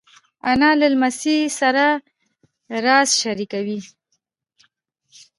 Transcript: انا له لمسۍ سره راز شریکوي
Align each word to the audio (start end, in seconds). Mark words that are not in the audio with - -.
انا 0.51 0.69
له 0.79 0.87
لمسۍ 0.93 1.39
سره 1.59 1.85
راز 2.85 3.09
شریکوي 3.21 3.79